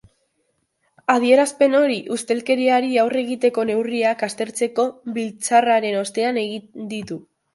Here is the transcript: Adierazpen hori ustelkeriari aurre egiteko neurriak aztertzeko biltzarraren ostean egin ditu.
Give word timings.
Adierazpen 1.15 1.75
hori 1.79 1.97
ustelkeriari 2.15 2.89
aurre 3.03 3.21
egiteko 3.25 3.65
neurriak 3.71 4.25
aztertzeko 4.29 4.85
biltzarraren 5.19 6.01
ostean 6.03 6.43
egin 6.45 6.89
ditu. 6.95 7.19